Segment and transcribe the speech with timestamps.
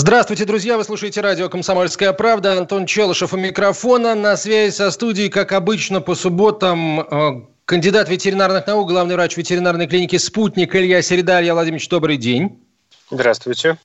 [0.00, 0.76] Здравствуйте, друзья!
[0.76, 2.56] Вы слушаете радио «Комсомольская правда».
[2.56, 4.14] Антон Челышев у микрофона.
[4.14, 9.88] На связи со студией, как обычно, по субботам э, кандидат ветеринарных наук, главный врач ветеринарной
[9.88, 11.40] клиники «Спутник» Илья Середа.
[11.40, 12.64] Илья Владимирович, добрый день.
[13.10, 13.76] Здравствуйте.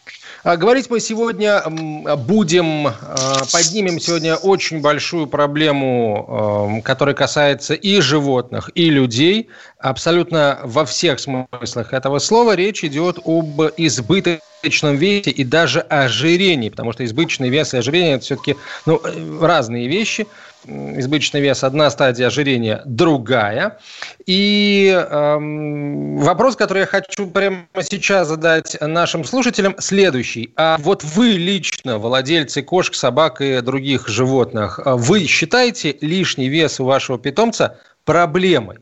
[0.43, 8.69] А говорить мы сегодня будем, а, поднимем сегодня очень большую проблему, которая касается и животных,
[8.75, 9.47] и людей.
[9.79, 16.91] Абсолютно во всех смыслах этого слова речь идет об избыточном весе и даже ожирении, потому
[16.91, 19.01] что избыточный вес и ожирение– это все-таки ну,
[19.39, 20.27] разные вещи–
[20.65, 23.79] избыточный вес одна стадия ожирения, другая.
[24.25, 30.53] И эм, вопрос, который я хочу прямо сейчас задать нашим слушателям, следующий.
[30.55, 36.85] А вот вы лично, владельцы кошек, собак и других животных, вы считаете лишний вес у
[36.85, 38.79] вашего питомца проблемой?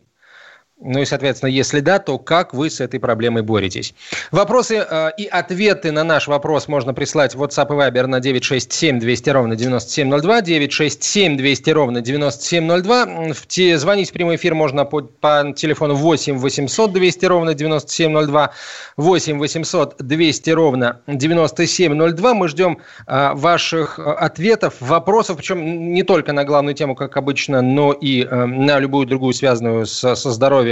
[0.84, 3.94] Ну и, соответственно, если да, то как вы с этой проблемой боретесь?
[4.32, 9.00] Вопросы э, и ответы на наш вопрос можно прислать в WhatsApp и Viber на 967
[9.00, 13.34] 200 ровно 9702, 967 200 ровно 9702.
[13.34, 18.52] В те, звонить в прямой эфир можно по, по телефону 8 800 200 ровно 9702,
[18.98, 22.34] 8 800 200 ровно 9702.
[22.34, 27.94] Мы ждем э, ваших ответов, вопросов, причем не только на главную тему, как обычно, но
[27.94, 30.71] и э, на любую другую, связанную с, со здоровьем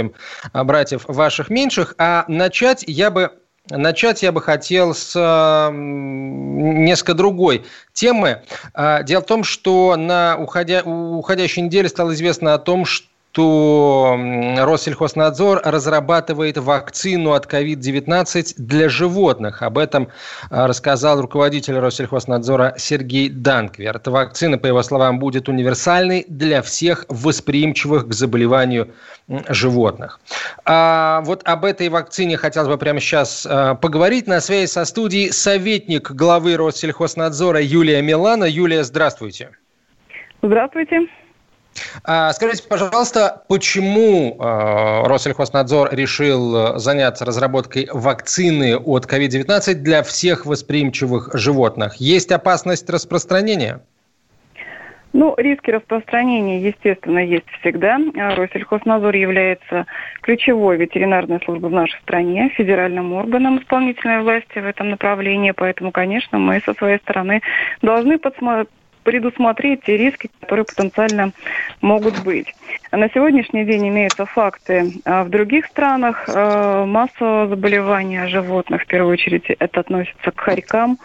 [0.52, 1.94] а, братьев ваших меньших.
[1.98, 3.30] А начать я бы
[3.68, 8.42] Начать я бы хотел с несколько другой темы.
[8.74, 14.16] А, дело в том, что на уходя, уходящей неделе стало известно о том, что что
[14.58, 19.62] Россельхознадзор разрабатывает вакцину от COVID-19 для животных.
[19.62, 20.08] Об этом
[20.50, 24.08] а, рассказал руководитель Россельхознадзора Сергей Данкверт.
[24.08, 28.92] Вакцина, по его словам, будет универсальной для всех восприимчивых к заболеванию
[29.48, 30.20] животных.
[30.64, 34.26] А вот об этой вакцине хотелось бы прямо сейчас а, поговорить.
[34.26, 38.44] На связи со студией советник главы Россельхознадзора Юлия Милана.
[38.44, 39.50] Юлия, здравствуйте.
[40.42, 41.06] Здравствуйте.
[42.04, 51.30] А, скажите, пожалуйста, почему а, Россельхознадзор решил заняться разработкой вакцины от COVID-19 для всех восприимчивых
[51.34, 51.96] животных?
[51.96, 53.80] Есть опасность распространения?
[55.12, 57.98] Ну, риски распространения, естественно, есть всегда.
[58.36, 59.86] Россельхознадзор является
[60.22, 66.38] ключевой ветеринарной службой в нашей стране, федеральным органом исполнительной власти в этом направлении, поэтому, конечно,
[66.38, 67.42] мы со своей стороны
[67.82, 68.68] должны подсмотреть
[69.02, 71.32] предусмотреть те риски, которые потенциально
[71.80, 72.54] могут быть.
[72.92, 79.14] На сегодняшний день имеются факты а в других странах э, массового заболевания животных, в первую
[79.14, 80.98] очередь это относится к хорькам,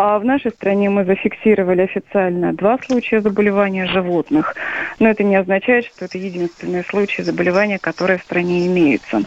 [0.00, 4.54] а в нашей стране мы зафиксировали официально два случая заболевания животных.
[5.00, 9.22] Но это не означает, что это единственный случай заболевания, который в стране имеется.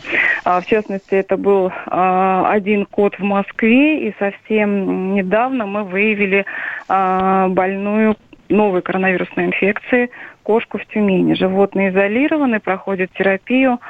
[0.46, 6.46] А, в частности, это был а, один кот в Москве, и совсем недавно мы выявили
[6.88, 8.16] а, больную
[8.48, 10.09] новой коронавирусной инфекции
[10.44, 11.34] кошку в Тюмени.
[11.34, 13.82] Животные изолированы, проходят терапию.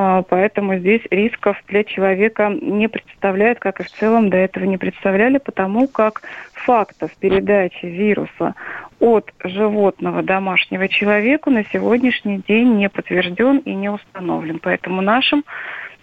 [0.00, 4.78] А, поэтому здесь рисков для человека не представляют, как и в целом до этого не
[4.78, 6.22] представляли, потому как
[6.52, 8.54] фактов передачи вируса
[9.00, 14.60] от животного домашнего человеку на сегодняшний день не подтвержден и не установлен.
[14.60, 15.44] Поэтому нашим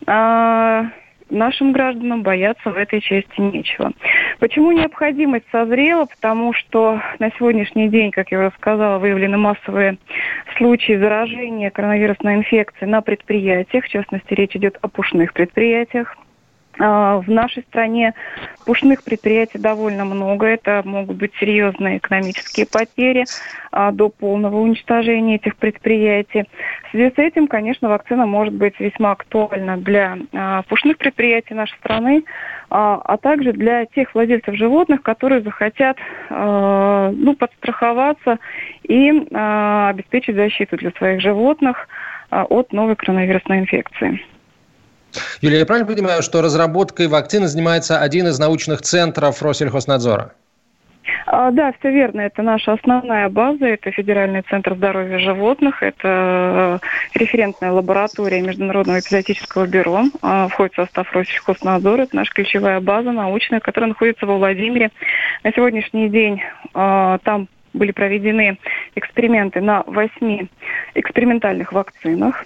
[0.05, 0.87] а,
[1.29, 3.91] нашим гражданам бояться в этой части нечего.
[4.39, 6.05] Почему необходимость созрела?
[6.05, 9.97] Потому что на сегодняшний день, как я уже сказала, выявлены массовые
[10.57, 13.85] случаи заражения коронавирусной инфекцией на предприятиях.
[13.85, 16.15] В частности, речь идет о пушных предприятиях.
[16.77, 18.13] А, в нашей стране
[18.65, 20.47] пушных предприятий довольно много.
[20.47, 23.27] Это могут быть серьезные экономические потери
[23.71, 26.45] а, до полного уничтожения этих предприятий.
[26.87, 31.77] В связи с этим, конечно, вакцина может быть весьма актуальна для а, пушных предприятий нашей
[31.77, 32.23] страны,
[32.69, 35.97] а также для тех владельцев животных, которые захотят
[36.29, 38.39] ну, подстраховаться
[38.81, 41.87] и обеспечить защиту для своих животных
[42.31, 44.19] от новой коронавирусной инфекции.
[45.41, 50.33] Юлия, я правильно понимаю, что разработкой вакцины занимается один из научных центров Россельхознадзора?
[51.27, 52.21] А, да, все верно.
[52.21, 56.79] Это наша основная база, это Федеральный центр здоровья животных, это
[57.13, 63.11] э, референтная лаборатория Международного эпизодического бюро, а, входит в состав Россельхознадзора, это наша ключевая база
[63.11, 64.91] научная, которая находится во Владимире.
[65.43, 66.41] На сегодняшний день
[66.73, 68.57] а, там были проведены
[68.95, 70.47] эксперименты на восьми
[70.95, 72.45] экспериментальных вакцинах.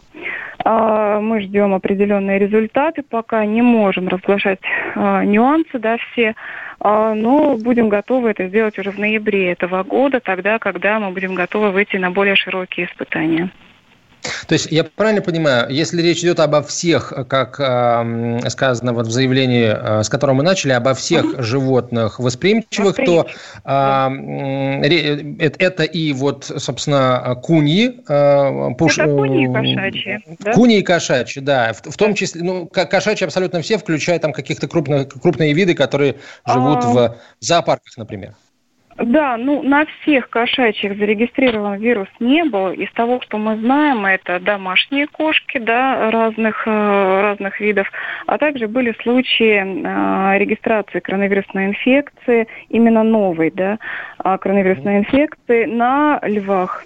[0.66, 4.60] А, мы ждем определенные результаты, пока не можем разглашать
[4.96, 6.36] а, нюансы, да, все,
[6.80, 11.36] а, но будем готовы это сделать уже в ноябре этого года, тогда, когда мы будем
[11.36, 13.50] готовы выйти на более широкие испытания.
[14.48, 19.12] То есть я правильно понимаю, если речь идет обо всех, как э, сказано вот в
[19.12, 21.44] заявлении, э, с которого мы начали, обо всех угу.
[21.44, 23.28] животных восприимчивых, то
[23.64, 24.10] э,
[24.84, 28.02] э, это и вот, собственно, куньи.
[28.08, 28.98] Э, пуш...
[28.98, 30.18] Это куньи и кошачьи.
[30.40, 30.54] Да?
[30.54, 31.74] Куньи и кошачьи, да.
[31.74, 36.16] В, в том числе, ну, кошачьи абсолютно все, включая там каких-то крупных, крупные виды, которые
[36.46, 36.88] живут а...
[36.88, 38.34] в зоопарках, например.
[39.02, 42.72] Да, ну на всех кошачьих зарегистрирован вирус не был.
[42.72, 47.90] Из того, что мы знаем, это домашние кошки, да, разных э, разных видов,
[48.28, 53.80] а также были случаи э, регистрации коронавирусной инфекции, именно новой, да,
[54.18, 56.84] а, коронавирусной инфекции на львах.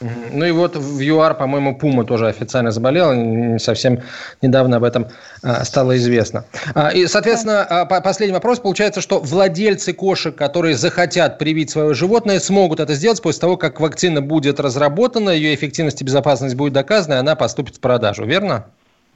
[0.00, 3.58] Ну и вот в ЮАР, по-моему, Пума тоже официально заболела.
[3.58, 4.00] Совсем
[4.40, 5.08] недавно об этом
[5.42, 6.44] а, стало известно.
[6.74, 8.60] А, и, соответственно, а, последний вопрос.
[8.60, 13.78] Получается, что владельцы кошек, которые захотят привить свое животное, смогут это сделать после того, как
[13.78, 18.24] вакцина будет разработана, ее эффективность и безопасность будет доказана, и она поступит в продажу.
[18.24, 18.66] Верно?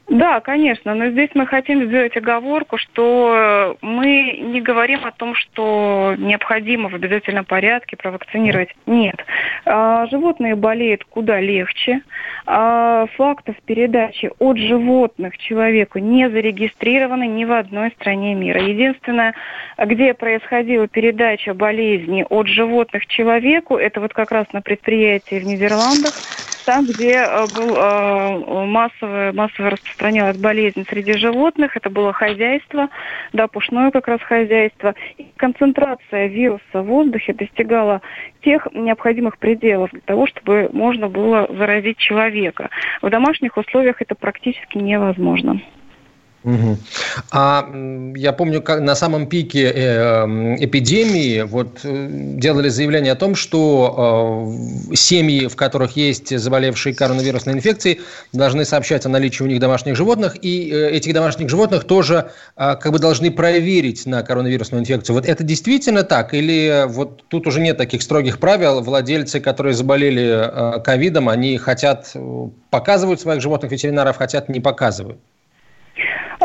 [0.09, 6.15] Да, конечно, но здесь мы хотим сделать оговорку, что мы не говорим о том, что
[6.19, 8.69] необходимо в обязательном порядке провакцинировать.
[8.85, 9.25] Нет.
[9.65, 12.03] А, животные болеют куда легче.
[12.45, 18.61] А, фактов передачи от животных человеку не зарегистрированы ни в одной стране мира.
[18.61, 19.35] Единственное,
[19.79, 26.13] где происходила передача болезни от животных человеку, это вот как раз на предприятии в Нидерландах,
[26.65, 32.89] там, где э, был э, массовое, массово распространялась болезнь среди животных, это было хозяйство,
[33.33, 34.95] да, пушное как раз хозяйство.
[35.19, 38.03] И концентрация вируса в воздухе достигала
[38.43, 42.71] тех необходимых пределов для того, чтобы можно было заразить человека.
[43.03, 45.61] В домашних условиях это практически невозможно.
[47.31, 47.67] А
[48.17, 54.53] я помню, как на самом пике э, эпидемии вот э, делали заявление о том, что
[54.91, 58.01] э, семьи, в которых есть заболевшие коронавирусной инфекцией,
[58.35, 62.99] должны сообщать о наличии у них домашних животных, и этих домашних животных тоже как бы
[62.99, 65.17] должны проверить на коронавирусную инфекцию.
[65.17, 66.35] Вот это действительно так?
[66.35, 68.83] Или вот тут уже нет таких строгих правил?
[68.83, 72.13] Владельцы, которые заболели ковидом, они хотят
[72.71, 75.19] показывают своих животных ветеринаров, хотят не показывают?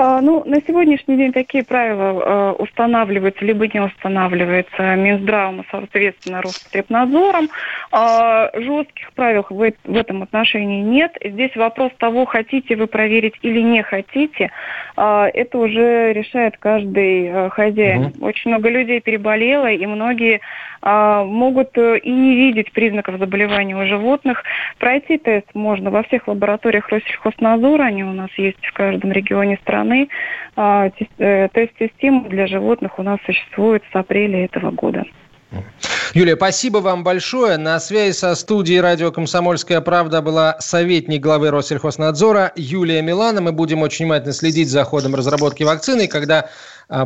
[0.01, 7.49] А, ну, на сегодняшний день такие правила э, устанавливаются, либо не устанавливаются Минздравом, соответственно, Роспотребнадзором.
[7.91, 11.17] Э, жестких правил в, этом отношении нет.
[11.21, 14.51] Здесь вопрос того, хотите вы проверить или не хотите,
[14.95, 18.05] э, это уже решает каждый э, хозяин.
[18.05, 18.25] Угу.
[18.25, 20.39] Очень много людей переболело, и многие
[20.81, 24.43] могут и не видеть признаков заболевания у животных.
[24.77, 30.09] Пройти тест можно во всех лабораториях Россельхознадзора, они у нас есть в каждом регионе страны.
[30.55, 35.05] А, э, тест-система для животных у нас существует с апреля этого года.
[36.13, 37.57] Юлия, спасибо вам большое.
[37.57, 43.41] На связи со студией радио «Комсомольская правда» была советник главы Россельхознадзора Юлия Милана.
[43.41, 46.07] Мы будем очень внимательно следить за ходом разработки вакцины.
[46.07, 46.47] Когда а,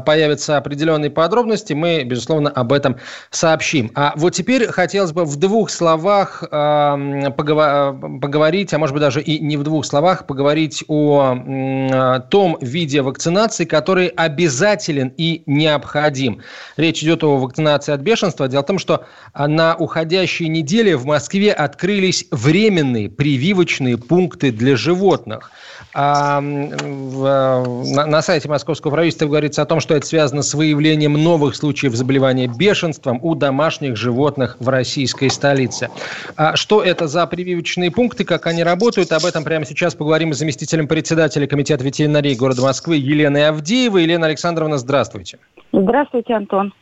[0.05, 2.97] появятся определенные подробности, мы, безусловно, об этом
[3.31, 3.91] сообщим.
[3.95, 9.57] А вот теперь хотелось бы в двух словах поговорить, а может быть даже и не
[9.57, 16.41] в двух словах, поговорить о том виде вакцинации, который обязателен и необходим.
[16.77, 18.47] Речь идет о вакцинации от бешенства.
[18.47, 19.05] Дело в том, что
[19.35, 25.51] на уходящей неделе в Москве открылись временные прививочные пункты для животных.
[25.95, 31.95] А, на сайте Московского правительства говорится о том, что это связано с выявлением новых случаев
[31.95, 35.89] заболевания бешенством у домашних животных в российской столице.
[36.35, 40.37] А что это за прививочные пункты, как они работают, об этом прямо сейчас поговорим с
[40.37, 44.03] заместителем председателя Комитета ветеринарии города Москвы Еленой Авдеевой.
[44.03, 45.39] Елена Александровна, здравствуйте.
[45.71, 46.73] Здравствуйте, Антон.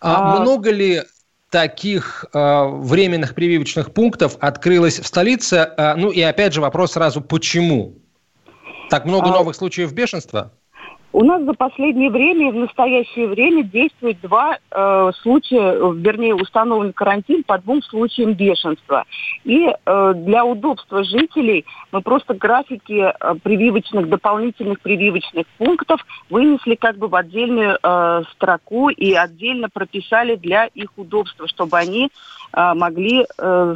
[0.00, 0.40] А, а...
[0.40, 1.02] Много ли
[1.50, 5.72] таких э, временных прививочных пунктов открылось в столице?
[5.76, 7.94] Э, ну и опять же вопрос сразу, почему?
[8.90, 9.32] Так много а...
[9.32, 10.52] новых случаев бешенства?
[11.16, 17.42] У нас за последнее время, в настоящее время действует два э, случая, вернее, установлен карантин
[17.42, 19.04] по двум случаям бешенства.
[19.44, 26.98] И э, для удобства жителей мы просто графики э, прививочных, дополнительных прививочных пунктов вынесли как
[26.98, 32.10] бы в отдельную э, строку и отдельно прописали для их удобства, чтобы они
[32.52, 33.74] э, могли э,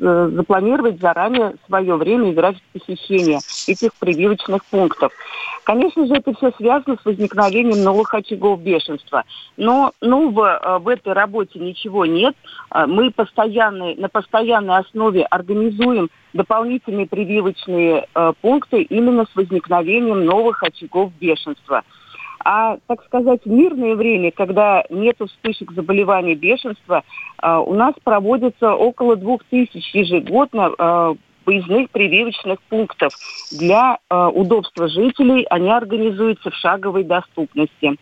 [0.00, 5.12] запланировать заранее свое время и график посещения этих прививочных пунктов.
[5.64, 9.24] Конечно же, это все связано с возникновением новых очагов бешенства.
[9.58, 12.34] Но нового в этой работе ничего нет.
[12.86, 18.08] Мы постоянно, на постоянной основе организуем дополнительные прививочные
[18.40, 21.82] пункты именно с возникновением новых очагов бешенства.
[22.42, 27.04] А, так сказать, в мирное время, когда нет вспышек заболеваний бешенства,
[27.38, 33.14] а, у нас проводится около двух тысяч ежегодно а, выездных прививочных пунктов.
[33.50, 37.96] Для удобства жителей они организуются в шаговой доступности.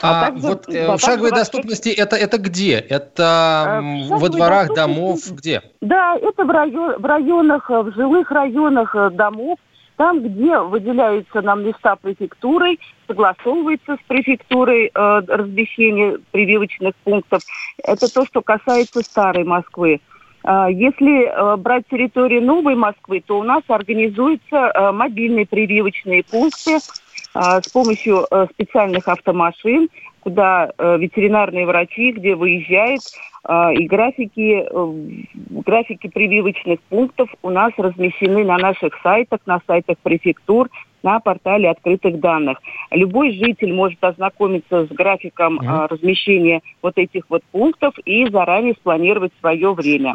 [0.00, 2.74] А, а также, вот э, да, в шаговой доступности это, это где?
[2.74, 5.62] Это э, во дворах домов где?
[5.80, 9.58] Да, это в, район, в районах, в жилых районах домов,
[9.98, 17.42] там, где выделяются нам места префектурой, согласовывается с префектурой э, размещение прививочных пунктов.
[17.82, 20.00] Это то, что касается старой Москвы.
[20.44, 26.76] Э, если э, брать территорию новой Москвы, то у нас организуются э, мобильные прививочные пункты
[26.76, 29.88] э, с помощью э, специальных автомашин,
[30.20, 38.44] куда ветеринарные врачи, где выезжают а, и графики, э, графики прививочных пунктов у нас размещены
[38.44, 40.68] на наших сайтах, на сайтах префектур,
[41.02, 42.58] на портале открытых данных.
[42.90, 45.88] Любой житель может ознакомиться с графиком mm-hmm.
[45.88, 50.14] размещения вот этих вот пунктов и заранее спланировать свое время.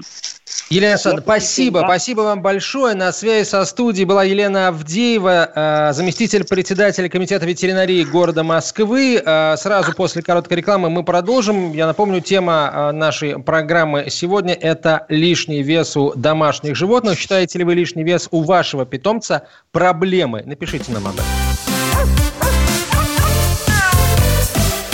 [0.69, 1.81] Елена Александровна, спасибо.
[1.81, 1.87] Да.
[1.87, 2.95] Спасибо вам большое.
[2.95, 9.21] На связи со студией была Елена Авдеева, э, заместитель председателя Комитета ветеринарии города Москвы.
[9.23, 11.73] Э, сразу после короткой рекламы мы продолжим.
[11.73, 17.19] Я напомню, тема нашей программы сегодня– это лишний вес у домашних животных.
[17.19, 20.43] Считаете ли вы лишний вес у вашего питомца проблемой?
[20.43, 21.25] Напишите нам об этом.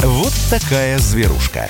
[0.03, 1.69] Вот такая зверушка.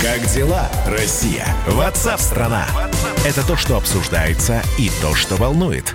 [0.00, 1.46] Как дела, Россия?
[1.66, 2.66] Ватсап-страна!
[3.26, 5.94] Это то, что обсуждается и то, что волнует.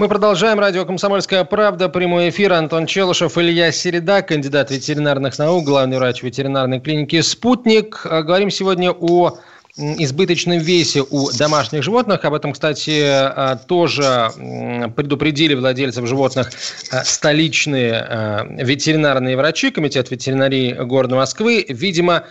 [0.00, 0.58] Мы продолжаем.
[0.58, 1.90] Радио «Комсомольская правда».
[1.90, 2.54] Прямой эфир.
[2.54, 8.06] Антон Челышев, Илья Середа, кандидат ветеринарных наук, главный врач ветеринарной клиники «Спутник».
[8.06, 9.36] А, говорим сегодня о
[9.76, 12.24] избыточном весе у домашних животных.
[12.24, 14.30] Об этом, кстати, а, тоже
[14.96, 16.50] предупредили владельцев животных
[16.90, 21.66] а, столичные ветеринарные врачи, Комитет ветеринарии города Москвы.
[21.68, 22.24] Видимо,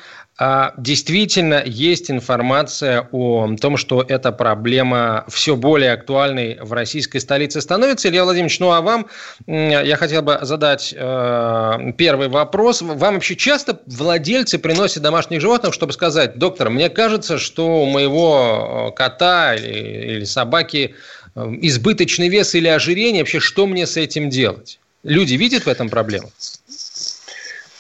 [0.77, 8.07] действительно есть информация о том, что эта проблема все более актуальной в российской столице становится.
[8.07, 9.07] Илья Владимирович, ну а вам
[9.47, 12.81] я хотел бы задать э, первый вопрос.
[12.81, 18.91] Вам вообще часто владельцы приносят домашних животных, чтобы сказать, доктор, мне кажется, что у моего
[18.91, 20.95] э, кота или, или собаки
[21.35, 24.79] э, избыточный вес или ожирение, вообще что мне с этим делать?
[25.03, 26.31] Люди видят в этом проблему?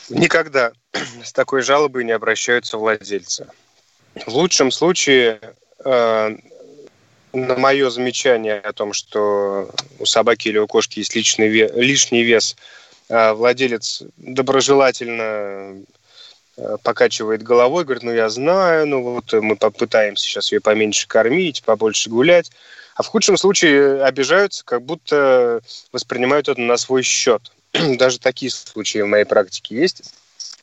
[0.09, 0.71] Никогда
[1.23, 3.47] с такой жалобой не обращаются владельцы.
[4.25, 5.39] В лучшем случае
[5.85, 6.35] э,
[7.33, 12.23] на мое замечание о том, что у собаки или у кошки есть личный вес, лишний
[12.23, 12.55] вес,
[13.09, 15.83] э, владелец доброжелательно
[16.57, 21.63] э, покачивает головой, говорит, ну я знаю, ну вот мы попытаемся сейчас ее поменьше кормить,
[21.63, 22.51] побольше гулять.
[22.95, 25.61] А в худшем случае обижаются, как будто
[25.93, 27.51] воспринимают это на свой счет.
[27.97, 30.03] Даже такие случаи в моей практике есть.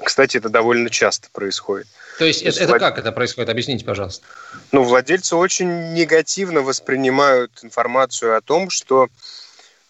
[0.03, 1.87] Кстати, это довольно часто происходит.
[2.19, 2.81] То есть, То есть это, влад...
[2.81, 3.51] как это происходит?
[3.51, 4.27] Объясните, пожалуйста.
[4.73, 9.09] Ну, владельцы очень негативно воспринимают информацию о том, что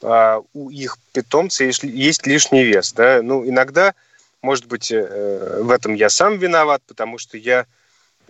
[0.02, 2.92] э, у их питомца есть, есть лишний вес.
[2.92, 3.20] Да?
[3.23, 3.94] Ну, иногда,
[4.42, 7.66] может быть, э, в этом я сам виноват, потому что я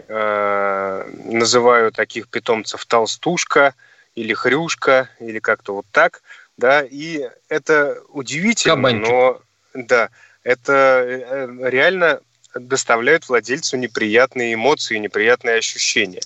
[0.08, 3.74] э, называю таких питомцев толстушка
[4.14, 6.22] или хрюшка, или как-то вот так.
[6.56, 6.82] Да?
[6.82, 9.08] И это удивительно, Кабанчик.
[9.08, 9.42] но...
[9.74, 10.08] Да,
[10.42, 12.20] это э, реально
[12.54, 16.22] доставляют владельцу неприятные эмоции, неприятные ощущения.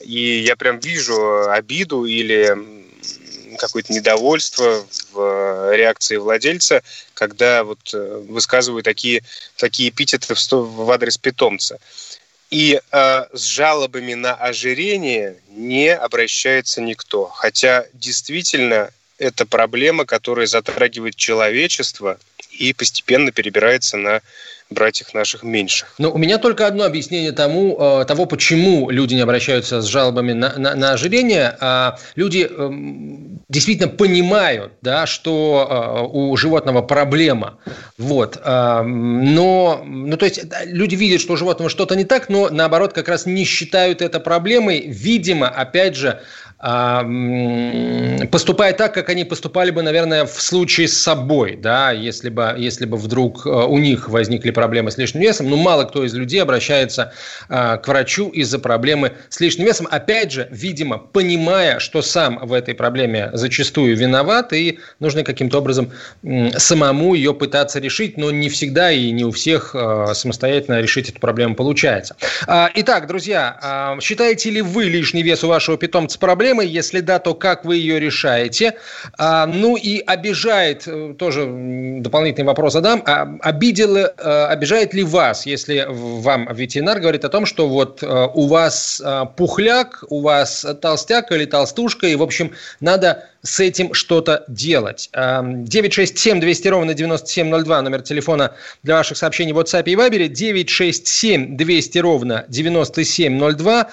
[0.00, 2.56] И я прям вижу обиду или
[3.56, 6.82] какое-то недовольство в реакции владельца,
[7.14, 9.22] когда вот э, высказывают такие,
[9.56, 11.78] такие эпитеты в, в адрес питомца.
[12.50, 17.26] И э, с жалобами на ожирение не обращается никто.
[17.26, 22.18] Хотя действительно это проблема, которая затрагивает человечество–
[22.60, 24.20] и постепенно перебирается на
[24.68, 25.94] братьях наших меньших.
[25.98, 30.32] Но у меня только одно объяснение тому, э, того, почему люди не обращаются с жалобами
[30.32, 31.56] на, на, на ожирение.
[31.58, 37.58] А люди эм, действительно понимают, да, что э, у животного проблема.
[37.98, 38.40] Вот.
[38.44, 43.08] Но, ну, то есть люди видят, что у животного что-то не так, но наоборот как
[43.08, 44.84] раз не считают это проблемой.
[44.86, 46.20] Видимо, опять же,
[48.30, 52.84] поступая так, как они поступали бы, наверное, в случае с собой, да, если бы, если
[52.84, 55.48] бы вдруг э, у них возникли проблемы с лишним весом.
[55.48, 57.14] Но мало кто из людей обращается
[57.48, 59.88] а, к врачу из-за проблемы с лишним весом.
[59.90, 65.90] Опять же, видимо, понимая, что сам в этой проблеме зачастую виноват, и нужно каким-то образом
[66.56, 71.20] самому ее пытаться решить, но не всегда и не у всех э, самостоятельно решить эту
[71.20, 72.16] проблему получается.
[72.46, 76.49] А, итак, друзья, а, считаете ли вы лишний вес у вашего питомца проблемой?
[76.50, 76.66] Проблемой?
[76.66, 78.74] Если да, то как вы ее решаете?
[79.18, 81.46] А, ну и обижает, э, тоже
[82.00, 87.46] дополнительный вопрос задам, а, обидел, а, обижает ли вас, если вам ветеринар говорит о том,
[87.46, 92.52] что вот а, у вас а, пухляк, у вас толстяк или толстушка, и, в общем,
[92.80, 95.10] надо с этим что-то делать.
[95.12, 100.28] 967 200 ровно 9702, номер телефона для ваших сообщений в WhatsApp и Viber.
[100.28, 103.88] 967 200 ровно 9702.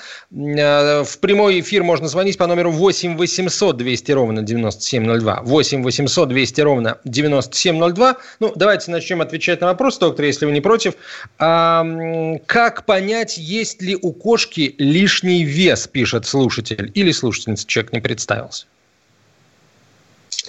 [0.59, 5.41] А, в прямой эфир можно звонить по номеру 8 800 200 ровно 9702.
[5.43, 8.17] 8 800 200 ровно 9702.
[8.39, 10.95] Ну, давайте начнем отвечать на вопрос, доктор, если вы не против.
[11.37, 18.65] Как понять, есть ли у кошки лишний вес, пишет слушатель или слушательница, человек не представился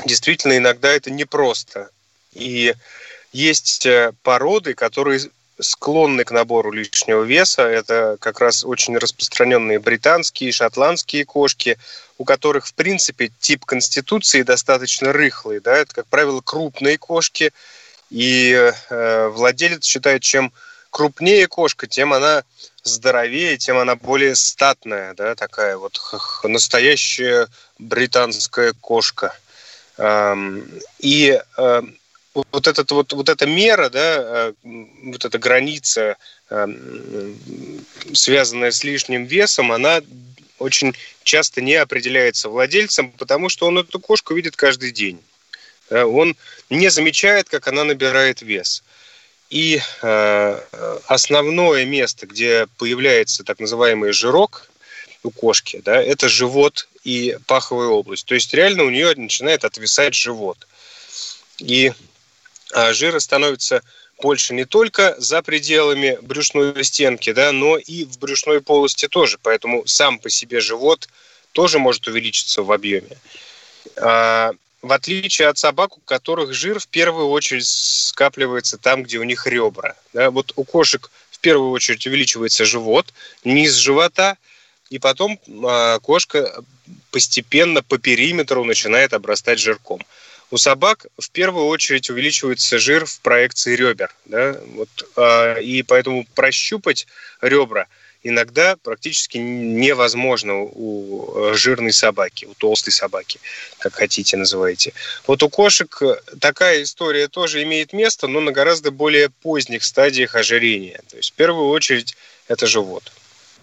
[0.05, 1.91] действительно иногда это непросто.
[2.33, 2.75] И
[3.33, 5.21] есть э, породы, которые
[5.61, 7.63] склонны к набору лишнего веса.
[7.63, 11.79] Это как раз очень распространенные британские, шотландские кошки,
[12.17, 15.61] у которых, в принципе, тип конституции достаточно рыхлый.
[15.61, 15.77] Да?
[15.77, 17.53] Это, как правило, крупные кошки.
[18.11, 18.53] И
[18.91, 20.53] э, владелец считает, чем
[20.91, 22.45] крупнее кошка, тем она
[22.83, 26.01] здоровее, тем она более статная, да, такая вот
[26.43, 29.37] настоящая британская кошка.
[29.99, 31.41] И
[32.35, 36.17] вот, этот, вот, вот эта мера, да, э, вот эта граница,
[38.13, 40.01] связанная с лишним весом, она
[40.59, 45.21] очень часто не определяется владельцем, потому что он эту кошку видит каждый день.
[45.91, 46.37] Он
[46.71, 48.83] не замечает, как она набирает вес.
[49.51, 50.61] И э,
[51.07, 54.69] основное место, где появляется так называемый жирок
[55.23, 58.27] у кошки, да, это живот и паховая область.
[58.27, 60.67] То есть реально у нее начинает отвисать живот.
[61.59, 61.93] И
[62.73, 63.83] а, жира становится
[64.21, 69.39] больше не только за пределами брюшной стенки, да, но и в брюшной полости тоже.
[69.43, 71.09] Поэтому сам по себе живот
[71.53, 73.17] тоже может увеличиться в объеме.
[73.97, 74.53] А,
[74.83, 79.47] в отличие от собак, у которых жир в первую очередь скапливается там, где у них
[79.47, 79.97] ребра.
[80.13, 83.13] Да, вот у кошек в первую очередь увеличивается живот,
[83.45, 84.37] низ живота,
[84.91, 86.63] и потом а, кошка
[87.11, 90.01] постепенно по периметру начинает обрастать жирком.
[90.51, 94.15] У собак в первую очередь увеличивается жир в проекции ребер.
[94.25, 94.59] Да?
[94.75, 97.07] Вот, э, и поэтому прощупать
[97.43, 97.87] ребра
[98.23, 103.41] иногда практически невозможно у э, жирной собаки, у толстой собаки,
[103.79, 104.93] как хотите называйте.
[105.27, 106.01] Вот у кошек
[106.41, 111.01] такая история тоже имеет место, но на гораздо более поздних стадиях ожирения.
[111.11, 112.17] То есть в первую очередь
[112.49, 113.13] это живот.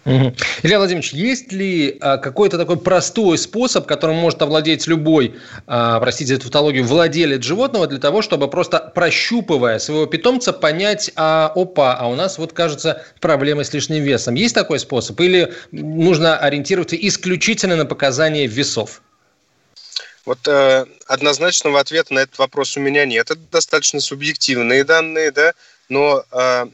[0.06, 0.34] Угу.
[0.62, 5.34] Илья Владимирович, есть ли а, какой-то такой простой способ, которым может овладеть любой,
[5.66, 11.52] а, простите за тавтологию, владелец животного для того, чтобы просто прощупывая своего питомца понять, а,
[11.56, 14.36] опа, а у нас вот, кажется, проблемы с лишним весом.
[14.36, 15.20] Есть такой способ?
[15.20, 19.02] Или нужно ориентироваться исключительно на показания весов?
[20.24, 23.30] Вот э, однозначного ответа на этот вопрос у меня нет.
[23.30, 25.52] Это достаточно субъективные данные, да,
[25.88, 26.66] но э,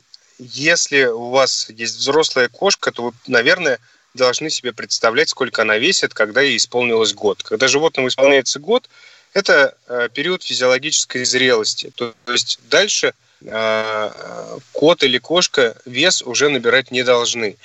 [0.42, 3.78] если у вас есть взрослая кошка, то вы, наверное,
[4.14, 7.42] должны себе представлять, сколько она весит, когда ей исполнилось год.
[7.42, 8.88] Когда животному исполняется год,
[9.33, 11.92] это э, период физиологической зрелости.
[11.94, 17.57] То, есть дальше э, кот или кошка вес уже набирать не должны.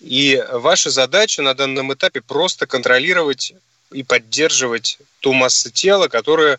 [0.00, 3.54] И ваша задача на данном этапе просто контролировать
[3.92, 6.58] и поддерживать ту массу тела, которую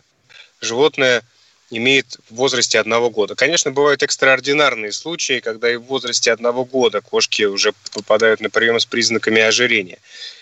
[0.60, 1.22] животное
[1.70, 3.34] имеет в возрасте одного года.
[3.34, 8.78] Конечно, бывают экстраординарные случаи, когда и в возрасте одного года кошки уже попадают на прием
[8.78, 9.98] с признаками ожирения.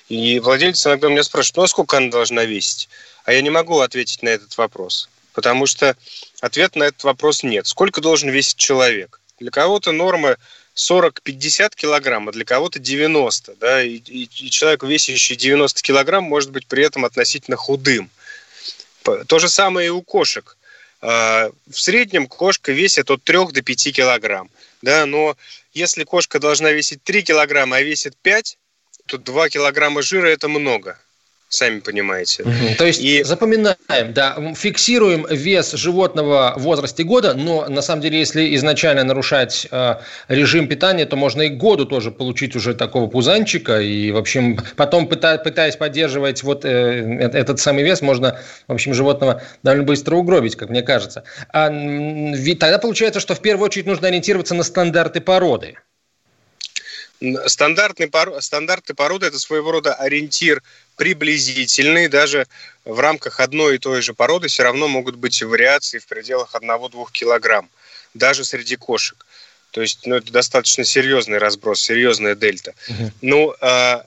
[0.09, 2.89] И владельцы иногда меня спрашивают, ну а сколько она должна весить?
[3.25, 5.97] А я не могу ответить на этот вопрос, потому что
[6.41, 7.67] ответ на этот вопрос нет.
[7.67, 9.21] Сколько должен весить человек?
[9.41, 10.37] Для кого-то норма
[10.77, 13.55] 40-50 килограмм, а для кого-то 90.
[13.59, 13.83] Да?
[13.83, 18.11] И, и, и человек, весящий 90 килограмм, может быть при этом относительно худым.
[19.27, 20.59] То же самое и у кошек–
[21.05, 24.51] в среднем кошка весит от 3 до 5 килограмм.
[24.81, 25.37] Да, но
[25.75, 28.59] если кошка должна весить 3 килограмма, а весит 5,
[29.07, 30.99] то 2 килограмма жира– это много
[31.55, 32.43] сами понимаете.
[32.43, 32.77] Угу.
[32.79, 33.23] То есть и...
[33.23, 39.67] запоминаем, да, фиксируем вес животного в возрасте года, но на самом деле, если изначально нарушать
[39.71, 39.97] э,
[40.29, 45.07] режим питания, то можно и году тоже получить уже такого пузанчика, и, в общем, потом,
[45.09, 46.69] пыта, пытаясь поддерживать вот э,
[47.33, 48.39] этот самый вес, можно,
[48.69, 51.25] в общем, животного довольно быстро угробить, как мне кажется.
[51.53, 55.77] А, ведь тогда получается, что в первую очередь нужно ориентироваться на стандарты породы.
[57.47, 60.63] Стандартный, стандарты породы– это своего рода ориентир
[60.97, 62.47] приблизительный, даже
[62.85, 67.07] в рамках одной и той же породы все равно могут быть вариации в пределах 1-2
[67.13, 67.69] килограмм,
[68.15, 69.27] даже среди кошек.
[69.71, 72.75] То есть ну, это достаточно серьезный разброс, серьезная дельта.
[72.89, 73.11] Угу.
[73.23, 74.07] Ну, а,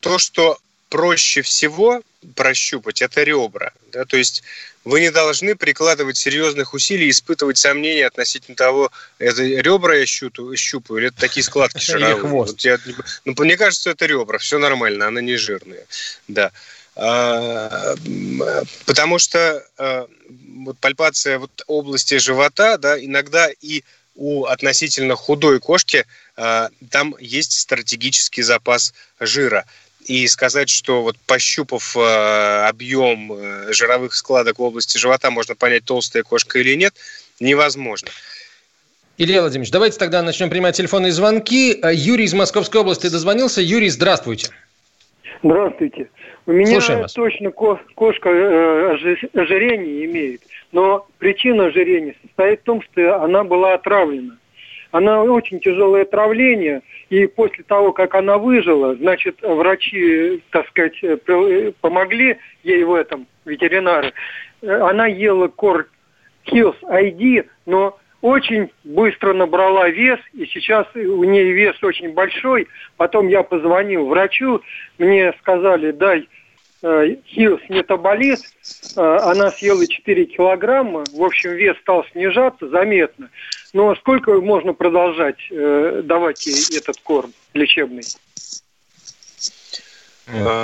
[0.00, 2.02] то, что проще всего
[2.34, 3.72] прощупать, это ребра.
[3.92, 4.04] Да?
[4.04, 4.42] То есть
[4.84, 11.00] вы не должны прикладывать серьезных усилий, испытывать сомнения относительно того, это ребра я щупаю, щупаю
[11.00, 12.22] или это такие складки шаровые.
[12.22, 12.78] Вот я,
[13.24, 15.86] ну, мне кажется, это ребра, все нормально, она не жирная.
[16.28, 16.50] Да.
[16.94, 17.94] А,
[18.86, 20.06] потому что а,
[20.64, 23.82] вот пальпация вот области живота, да, иногда и
[24.14, 29.66] у относительно худой кошки а, там есть стратегический запас жира
[30.06, 35.84] и сказать, что вот пощупав э, объем э, жировых складок в области живота, можно понять,
[35.84, 36.94] толстая кошка или нет,
[37.40, 38.08] невозможно.
[39.18, 41.78] Илья Владимирович, давайте тогда начнем принимать телефонные звонки.
[41.82, 43.60] Э, Юрий из Московской области дозвонился.
[43.60, 44.50] Юрий, здравствуйте.
[45.42, 46.08] Здравствуйте.
[46.46, 46.80] У меня
[47.12, 54.36] точно кошка ожирение имеет, но причина ожирения состоит в том, что она была отравлена.
[54.92, 61.72] Она очень тяжелое отравление, и после того, как она выжила, значит, врачи, так сказать, э,
[61.80, 64.12] помогли ей в этом, ветеринары.
[64.62, 65.86] Она ела корм
[66.46, 72.66] Hills ID, но очень быстро набрала вес, и сейчас у нее вес очень большой.
[72.96, 74.62] Потом я позвонил врачу,
[74.98, 76.28] мне сказали, дай
[76.88, 78.38] Э, Хилс метаболит,
[78.94, 83.28] э, она съела 4 килограмма, в общем, вес стал снижаться заметно.
[83.72, 88.04] Но сколько можно продолжать э, давать ей этот корм лечебный?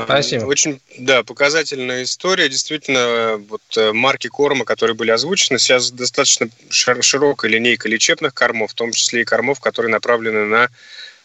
[0.04, 0.44] Спасибо.
[0.44, 2.48] Очень, да, показательная история.
[2.48, 8.92] Действительно, вот марки корма, которые были озвучены, сейчас достаточно широкая линейка лечебных кормов, в том
[8.92, 10.68] числе и кормов, которые направлены на Э,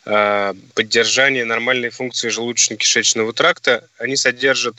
[0.03, 4.75] поддержание нормальной функции желудочно-кишечного тракта, они содержат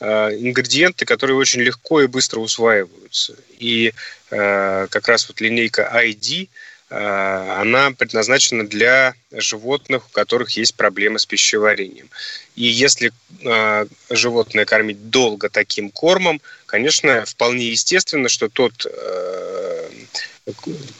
[0.00, 3.34] э, ингредиенты, которые очень легко и быстро усваиваются.
[3.58, 3.92] И
[4.30, 6.48] э, как раз вот линейка ID,
[6.90, 12.08] она предназначена для животных, у которых есть проблемы с пищеварением.
[12.56, 13.12] И если
[14.08, 18.86] животное кормить долго таким кормом, конечно, вполне естественно, что тот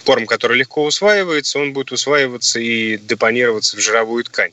[0.04, 4.52] корм, который легко усваивается, он будет усваиваться и депонироваться в жировую ткань.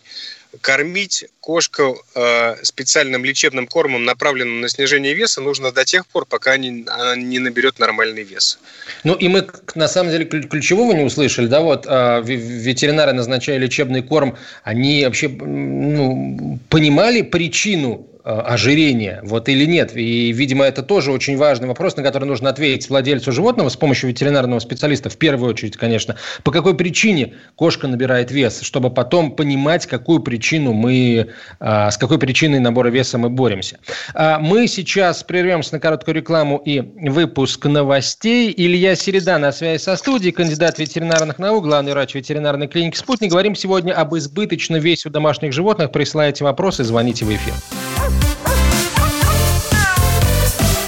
[0.62, 6.58] Кормить кошку э, специальным лечебным кормом, направленным на снижение веса, нужно до тех пор, пока
[6.58, 8.60] не, она не наберет нормальный вес.
[9.04, 14.02] Ну и мы на самом деле ключевого не услышали, да, вот э, ветеринары, назначая лечебный
[14.02, 19.96] корм, они вообще ну, понимали причину Э, ожирения, вот или нет.
[19.96, 24.10] И, видимо, это тоже очень важный вопрос, на который нужно ответить владельцу животного с помощью
[24.10, 26.16] ветеринарного специалиста, в первую очередь, конечно.
[26.42, 31.28] По какой причине кошка набирает вес, чтобы потом понимать, какую причину мы,
[31.60, 33.80] э, с какой причиной набора веса мы боремся.
[34.14, 38.54] А мы сейчас прервемся на короткую рекламу и выпуск новостей.
[38.56, 43.32] Илья Середа на связи со студией, кандидат ветеринарных наук, главный врач ветеринарной клиники «Спутник».
[43.32, 45.92] Говорим сегодня об избыточном весе у домашних животных.
[45.92, 47.54] Присылайте вопросы, звоните в эфир.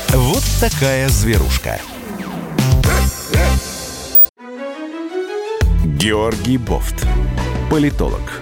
[0.09, 1.79] Вот такая зверушка.
[5.99, 7.05] Георгий Бофт.
[7.69, 8.41] Политолог,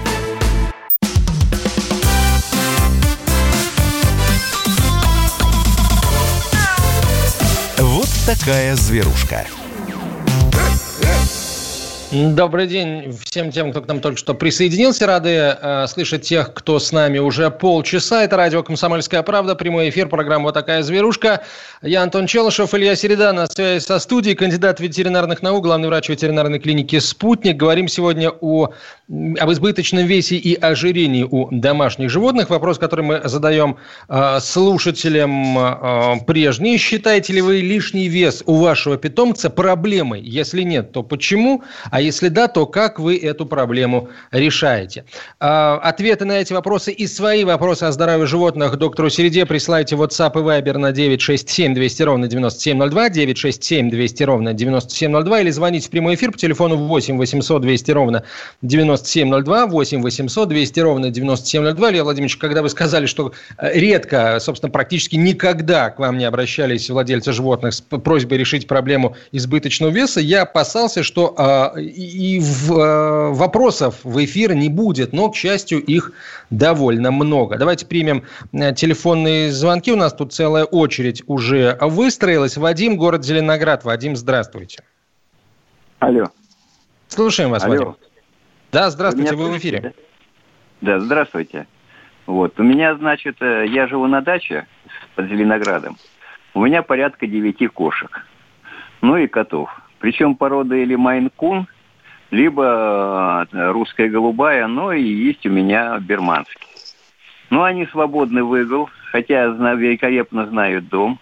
[8.25, 9.45] Такая зверушка.
[12.11, 15.07] Добрый день всем тем, кто к нам только что присоединился.
[15.07, 18.25] Рады э, слышать тех, кто с нами уже полчаса.
[18.25, 21.43] Это радио «Комсомольская правда», прямой эфир, программа «Вот такая зверушка».
[21.81, 26.59] Я Антон Челышев, Илья Середа на связи со студией, кандидат ветеринарных наук, главный врач ветеринарной
[26.59, 27.55] клиники «Спутник».
[27.55, 28.71] Говорим сегодня о,
[29.07, 32.49] об избыточном весе и ожирении у домашних животных.
[32.49, 33.77] Вопрос, который мы задаем
[34.09, 36.77] э, слушателям э, прежний.
[36.77, 40.19] Считаете ли вы лишний вес у вашего питомца проблемой?
[40.19, 41.63] Если нет, то почему?
[41.89, 45.05] А если да, то как вы эту проблему решаете?
[45.39, 50.31] А, ответы на эти вопросы и свои вопросы о здоровье животных доктору Середе присылайте WhatsApp
[50.35, 56.15] и Viber на 967 200 ровно 9702, 967 200 ровно 9702 или звоните в прямой
[56.15, 58.23] эфир по телефону 8 800 200 ровно
[58.61, 61.91] 9702, 8 800 200 ровно 9702.
[61.91, 66.89] Илья Владимирович, когда вы сказали, что э, редко, собственно, практически никогда к вам не обращались
[66.89, 73.29] владельцы животных с просьбой решить проблему избыточного веса, я опасался, что а, и в, э,
[73.31, 76.11] вопросов в эфир не будет, но, к счастью, их
[76.49, 77.57] довольно много.
[77.57, 78.23] Давайте примем
[78.53, 79.91] э, телефонные звонки.
[79.91, 82.57] У нас тут целая очередь уже выстроилась.
[82.57, 83.83] Вадим, город Зеленоград.
[83.83, 84.83] Вадим, здравствуйте.
[85.99, 86.25] Алло.
[87.07, 87.73] Слушаем вас, Алло.
[87.73, 87.95] Вадим.
[88.71, 89.93] Да, здравствуйте, вы, вы в эфире.
[90.81, 91.67] Да, здравствуйте.
[92.25, 94.65] Вот, у меня, значит, э, я живу на даче
[95.15, 95.97] под Зеленоградом.
[96.53, 98.25] У меня порядка девяти кошек.
[99.01, 99.69] Ну и котов.
[99.99, 101.67] Причем порода или Майнкун,
[102.31, 106.67] либо э, русская голубая, но и есть у меня берманский.
[107.49, 111.19] Ну, они свободны в игл, хотя великолепно знают дом.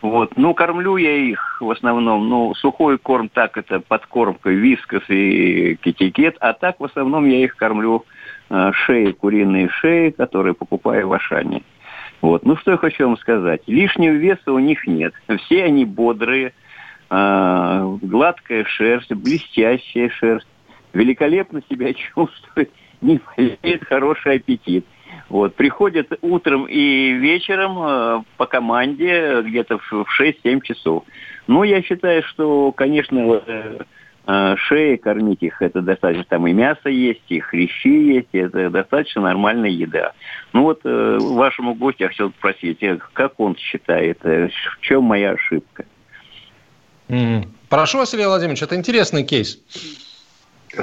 [0.00, 0.36] Вот.
[0.36, 6.36] Ну, кормлю я их в основном, ну, сухой корм, так это подкормка, вискос и китикет,
[6.40, 8.04] а так в основном я их кормлю
[8.50, 11.62] э, шеи, куриные шеи, которые покупаю в Ашане.
[12.20, 12.44] Вот.
[12.44, 13.62] Ну, что я хочу вам сказать.
[13.66, 15.14] Лишнего веса у них нет.
[15.38, 16.52] Все они бодрые,
[17.14, 20.46] э, гладкая шерсть, блестящая шерсть,
[20.92, 24.86] великолепно себя чувствует, не болеет, хороший аппетит.
[25.28, 31.04] Вот, приходят утром и вечером э, по команде где-то в 6-7 часов.
[31.46, 33.78] Ну, я считаю, что, конечно, э,
[34.26, 39.22] э, шеи кормить их, это достаточно, там и мясо есть, и хрящи есть, это достаточно
[39.22, 40.12] нормальная еда.
[40.52, 45.04] Ну вот э, вашему гостю я хотел спросить, э, как он считает, э, в чем
[45.04, 45.84] моя ошибка?
[47.08, 47.48] Mm.
[47.68, 49.58] Прошу, Василий Владимирович, это интересный кейс.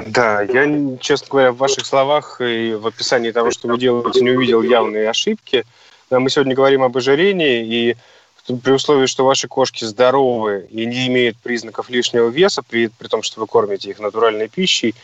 [0.06, 4.30] Да, я, честно говоря, в ваших словах и в описании того, что вы делаете, не
[4.30, 5.64] увидел явные ошибки.
[6.10, 7.96] Мы сегодня говорим об ожирении, и
[8.62, 13.22] при условии, что ваши кошки здоровы и не имеют признаков лишнего веса, при, при том,
[13.22, 14.94] что вы кормите их натуральной пищей,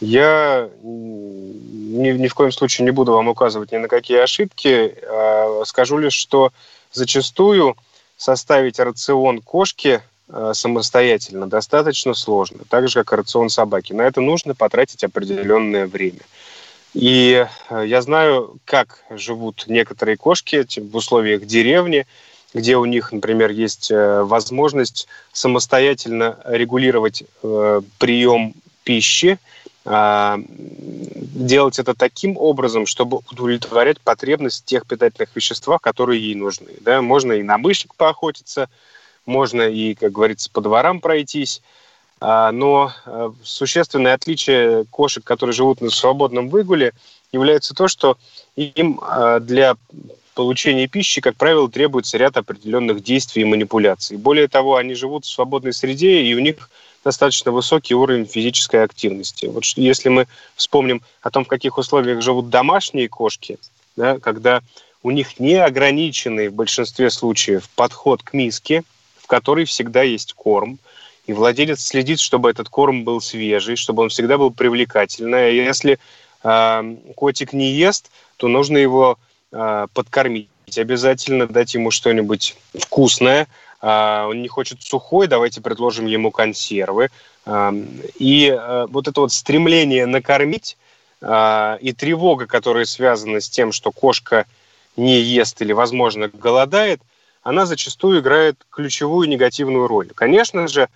[0.00, 4.96] я ни, ни в коем случае не буду вам указывать ни на какие ошибки.
[5.08, 6.52] А скажу лишь, что
[6.92, 7.76] зачастую
[8.16, 10.02] составить рацион кошки–
[10.52, 13.92] самостоятельно достаточно сложно, так же, как и рацион собаки.
[13.92, 16.20] На это нужно потратить определенное время.
[16.94, 22.06] И э, я знаю, как живут некоторые кошки в условиях деревни,
[22.54, 27.24] где у них, например, есть э, возможность самостоятельно регулировать
[27.98, 29.38] прием пищи,
[29.86, 36.70] а, делать это таким образом, чтобы удовлетворять потребность тех питательных веществах, которые ей нужны.
[36.80, 37.02] Да?
[37.02, 38.68] Можно и на мышек поохотиться,
[39.26, 41.62] можно и, как говорится, по дворам пройтись.
[42.20, 46.92] А, но э, существенное отличие кошек, которые живут на свободном выгуле,
[47.32, 48.16] является то, что
[48.56, 49.76] им а, для
[50.34, 54.16] получения пищи, как правило, требуется ряд определенных действий и манипуляций.
[54.16, 56.70] Более того, они живут в свободной среде, и у них
[57.04, 59.46] достаточно высокий уровень физической активности.
[59.46, 63.58] Вот если мы вспомним о том, в каких условиях живут домашние кошки,
[63.96, 64.62] да, когда
[65.02, 68.82] у них неограниченный в большинстве случаев подход к миске–
[69.24, 70.78] в которой всегда есть корм,
[71.26, 75.54] и владелец следит, чтобы этот корм был свежий, чтобы он всегда был привлекательный.
[75.54, 75.98] И если
[76.42, 79.18] э, котик не ест, то нужно его
[79.50, 83.48] э, подкормить обязательно, дать ему что-нибудь вкусное.
[83.80, 87.08] Э, он не хочет сухой, давайте предложим ему консервы.
[87.46, 87.72] Э,
[88.18, 90.76] и э, вот это вот стремление накормить
[91.22, 94.44] э, и тревога, которая связана с тем, что кошка
[94.98, 97.00] не ест или, возможно, голодает–
[97.44, 100.08] она зачастую играет ключевую негативную роль.
[100.14, 100.88] Конечно же,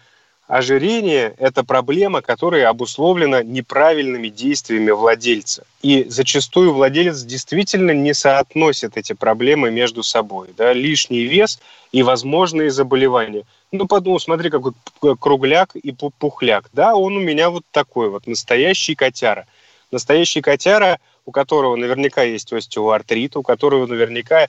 [0.47, 5.65] ожирение– это проблема, которая обусловлена неправильными действиями владельца.
[5.83, 10.49] И зачастую владелец действительно не соотносит эти проблемы между собой.
[10.57, 10.73] Да?
[10.73, 11.61] Лишний вес
[11.93, 13.45] и возможные заболевания.
[13.71, 14.73] Ну, подумал, смотри, какой
[15.21, 16.71] кругляк и пухляк.
[16.73, 19.47] Да, он у меня вот такой вот, настоящий котяра.
[19.91, 24.49] Настоящий котяра, у которого наверняка есть остеоартрит, у которого наверняка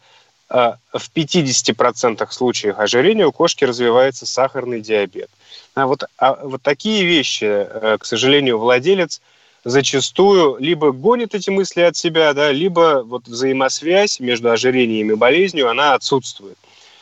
[0.50, 5.30] в 50% случаев ожирения у кошки развивается сахарный диабет.
[5.76, 7.68] А вот, а вот такие вещи,
[8.00, 9.22] к сожалению, владелец
[9.64, 15.70] зачастую либо гонит эти мысли от себя, да, либо вот взаимосвязь между ожирением и болезнью,
[15.70, 16.58] она отсутствует.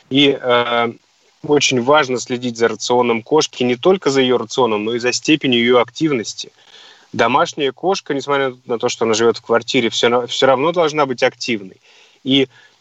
[0.10, 0.92] И э,
[1.44, 5.60] очень важно следить за рационом кошки, не только за ее рационом, но и за степенью
[5.60, 6.52] ее активности.
[7.14, 11.24] Домашняя кошка, несмотря на то, что она живет в квартире, все, все равно должна быть
[11.24, 11.78] активной.
[12.24, 12.77] И э, э,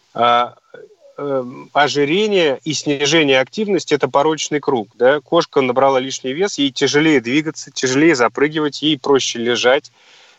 [1.73, 4.89] ожирение и снижение активности– это порочный круг.
[4.97, 5.21] Да?
[5.21, 9.91] Кошка набрала лишний вес, ей тяжелее двигаться, тяжелее запрыгивать, ей проще лежать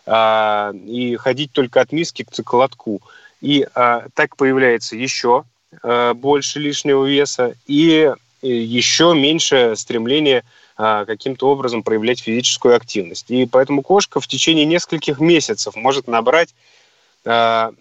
[0.05, 3.01] э, и ходить только от миски к циколотку.
[3.41, 5.45] И э, так появляется еще
[5.83, 8.11] э, больше лишнего веса и
[8.41, 10.43] еще меньше стремление
[10.77, 13.25] э, каким-то образом проявлять физическую активность.
[13.29, 16.53] И поэтому кошка в течение нескольких месяцев может набрать
[17.25, 17.71] э, э,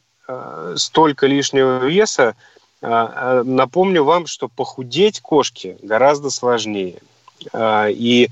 [0.77, 2.35] столько лишнего веса,
[2.83, 6.99] а, а, напомню вам, что похудеть кошке гораздо сложнее.
[7.55, 8.29] И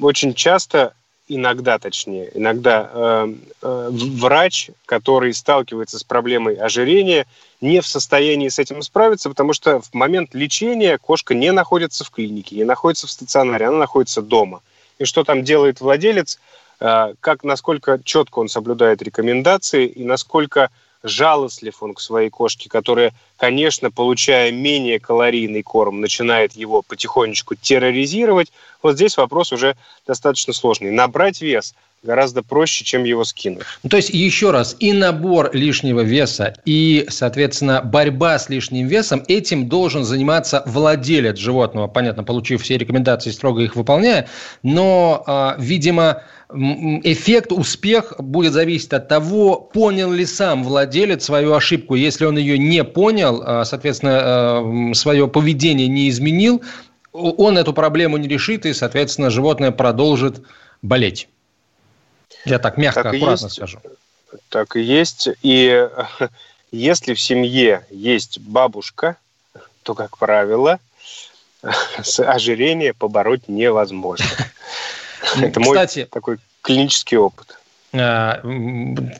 [0.00, 0.92] очень часто,
[1.26, 3.26] иногда точнее, иногда
[3.60, 7.26] врач, который сталкивается с проблемой ожирения,
[7.60, 12.10] не в состоянии с этим справиться, потому что в момент лечения кошка не находится в
[12.10, 14.60] клинике, не находится в стационаре, она находится дома.
[14.98, 16.38] И что там делает владелец,
[16.78, 20.70] как, насколько четко он соблюдает рекомендации и насколько
[21.02, 28.52] жалостлив он к своей кошке, которая, конечно, получая менее калорийный корм, начинает его потихонечку терроризировать.
[28.82, 30.90] Вот здесь вопрос уже достаточно сложный.
[30.90, 33.64] Набрать вес гораздо проще, чем его скинуть.
[33.82, 39.24] Ну, то есть, еще раз, и набор лишнего веса, и, соответственно, борьба с лишним весом,
[39.28, 44.28] этим должен заниматься владелец животного, понятно, получив все рекомендации, строго их выполняя,
[44.62, 51.94] но, а, видимо, эффект, успех будет зависеть от того, понял ли сам владелец свою ошибку.
[51.94, 56.62] Если он ее не понял, а, соответственно, свое поведение не изменил,
[57.12, 60.42] он эту проблему не решит, и, соответственно, животное продолжит
[60.80, 61.28] болеть.
[62.44, 63.80] Я так мягко, так аккуратно есть, скажу.
[64.48, 65.28] Так и есть.
[65.42, 65.88] И
[66.72, 69.16] если в семье есть бабушка,
[69.82, 70.78] то, как правило,
[72.18, 74.26] ожирение побороть невозможно.
[75.40, 77.58] Это Кстати, мой такой клинический опыт.
[77.94, 78.42] А,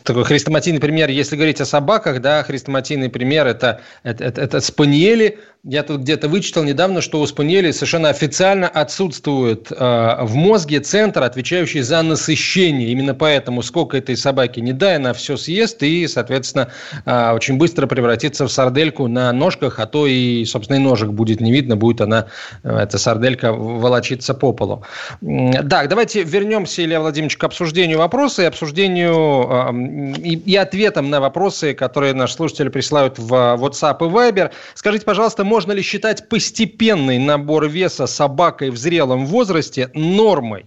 [0.03, 5.39] такой хрестоматийный пример, если говорить о собаках, да, хрестоматийный пример это, это, это, это спаниели,
[5.65, 11.23] я тут где-то вычитал недавно, что у спаниелей совершенно официально отсутствует э, в мозге центр,
[11.25, 12.89] отвечающий за насыщение.
[12.91, 16.71] Именно поэтому сколько этой собаки не дай, она все съест и, соответственно,
[17.05, 21.41] э, очень быстро превратится в сардельку на ножках, а то и, собственно, и ножек будет
[21.41, 22.27] не видно, будет она,
[22.63, 24.85] э, эта сарделька, волочиться по полу.
[25.21, 31.21] Так, давайте вернемся, Илья Владимирович, к обсуждению вопроса и обсуждению э, и, и ответам на
[31.21, 34.53] вопросы, которые наши слушатели присылают в WhatsApp и Viber.
[34.75, 40.67] Скажите, пожалуйста, можно ли считать постепенный набор веса собакой в зрелом возрасте нормой?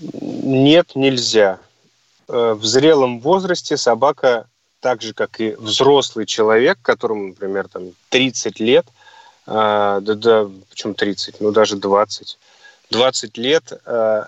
[0.00, 1.58] Нет, нельзя.
[2.28, 4.46] Э, в зрелом возрасте собака,
[4.80, 8.86] так же как и взрослый человек, которому, например, там 30 лет,
[9.46, 12.38] э, да, да, почему 30, ну даже 20,
[12.90, 14.24] 20 лет, э,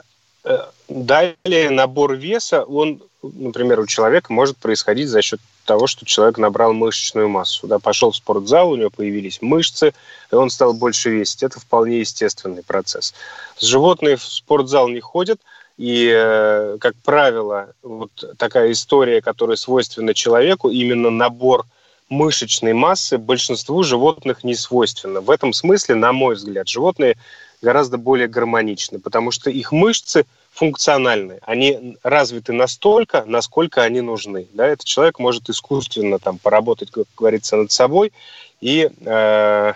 [0.88, 6.72] далее набор веса, он, например, у человека может происходить за счет того, что человек набрал
[6.72, 7.66] мышечную массу.
[7.66, 9.92] Да, пошел в спортзал, у него появились мышцы,
[10.32, 11.42] и он стал больше весить.
[11.42, 13.12] Это вполне естественный процесс.
[13.60, 15.40] Животные в спортзал не ходят,
[15.76, 21.66] и, э, как правило, вот такая история, которая свойственна человеку, именно набор
[22.08, 25.20] мышечной массы большинству животных не свойственна.
[25.20, 27.16] В этом смысле, на мой взгляд, животные
[27.62, 30.24] гораздо более гармоничны, потому что их мышцы–
[30.56, 31.38] функциональны.
[31.42, 34.46] Они развиты настолько, насколько они нужны.
[34.54, 38.12] Да, этот человек может искусственно там, поработать, как говорится, над собой
[38.62, 39.72] и э,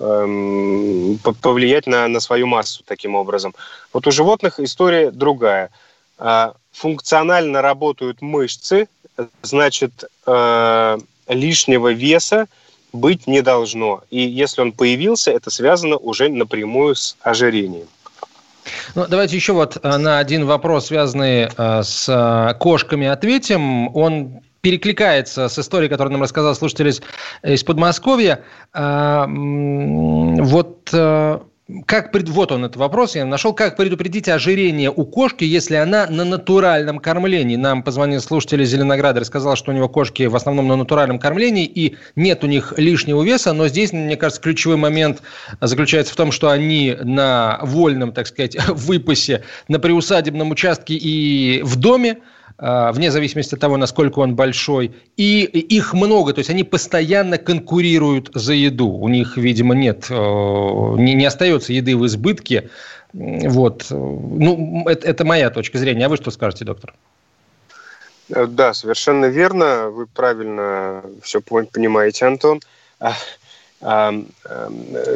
[0.00, 3.54] э, повлиять на, на свою массу таким образом.
[3.92, 5.70] Вот у животных история другая.
[6.18, 8.88] Э, функционально работают мышцы,
[9.42, 12.48] значит, э, лишнего веса
[12.94, 14.02] быть не должно.
[14.10, 17.88] И если он появился, это связано уже напрямую с ожирением.
[18.94, 23.94] Ну, давайте еще вот э, на один вопрос, связанный э, с э, кошками, ответим.
[23.94, 27.02] Он перекликается с историей, которую нам рассказал слушатель из,
[27.42, 28.40] из Подмосковья.
[28.72, 30.88] Вот
[31.86, 36.24] как, вот он этот вопрос, я нашел, как предупредить ожирение у кошки, если она на
[36.24, 37.56] натуральном кормлении.
[37.56, 41.18] Нам позвонил слушатель из Зеленограда и сказал, что у него кошки в основном на натуральном
[41.18, 45.22] кормлении, и нет у них лишнего веса, но здесь, мне кажется, ключевой момент
[45.62, 51.76] заключается в том, что они на вольном, так сказать, выпасе, на приусадебном участке и в
[51.76, 52.18] доме,
[52.58, 58.30] вне зависимости от того, насколько он большой, и их много, то есть они постоянно конкурируют
[58.34, 58.88] за еду.
[58.90, 62.70] У них, видимо, нет, э, не, не остается еды в избытке.
[63.12, 63.86] Вот.
[63.90, 66.06] Ну, это, это моя точка зрения.
[66.06, 66.94] А вы что скажете, доктор?
[68.30, 69.90] Э, да, совершенно верно.
[69.90, 72.60] Вы правильно все понимаете, Антон.
[73.80, 74.14] А,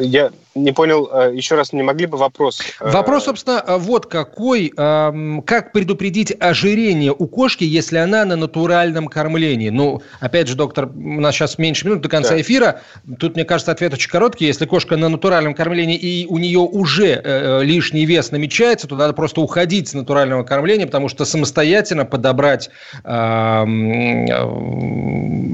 [0.01, 0.31] я
[0.63, 2.61] не понял, э, еще раз, не могли бы вопрос?
[2.79, 4.69] Э, вопрос, собственно, вот какой.
[4.69, 9.69] Как предупредить ожирение у кошки, если она на натуральном кормлении?
[9.69, 12.41] Ну, опять же, доктор, у нас сейчас меньше минут до конца да.
[12.41, 12.81] эфира.
[13.19, 14.45] Тут, мне кажется, ответ очень короткий.
[14.45, 19.13] Если кошка на натуральном кормлении и у нее уже э, лишний вес намечается, то надо
[19.13, 22.69] просто уходить с натурального кормления, потому что самостоятельно подобрать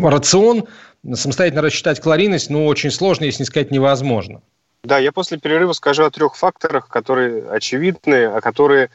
[0.04, 0.66] рацион
[1.14, 4.42] самостоятельно рассчитать калорийность, ну, очень сложно, если не сказать невозможно.
[4.86, 8.92] Да, я после перерыва скажу о трех факторах, которые очевидны, а которые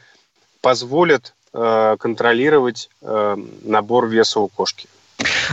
[0.61, 4.87] позволят э, контролировать э, набор веса у кошки.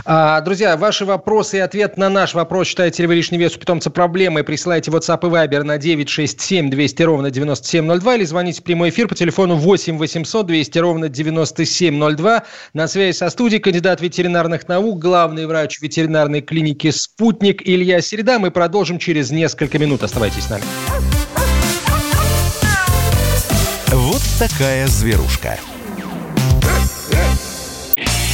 [0.05, 3.59] А, друзья, ваши вопросы и ответ на наш вопрос, считаете ли вы лишний вес у
[3.59, 8.89] питомца проблемой, присылайте WhatsApp и Viber на 967 200 ровно 9702 или звоните в прямой
[8.89, 12.43] эфир по телефону 8 800 200 ровно 9702.
[12.73, 18.39] На связи со студией кандидат ветеринарных наук, главный врач ветеринарной клиники «Спутник» Илья Середа.
[18.39, 20.03] Мы продолжим через несколько минут.
[20.03, 20.63] Оставайтесь с нами.
[23.87, 25.57] Вот такая зверушка.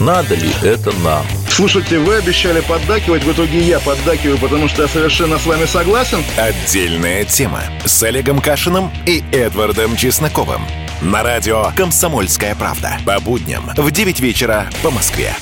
[0.00, 1.26] Надо ли это нам?
[1.48, 6.22] Слушайте, вы обещали поддакивать, в итоге я поддакиваю, потому что я совершенно с вами согласен.
[6.36, 10.62] Отдельная тема с Олегом Кашиным и Эдвардом Чесноковым.
[11.00, 12.98] На радио «Комсомольская правда».
[13.06, 15.34] По будням в 9 вечера по Москве.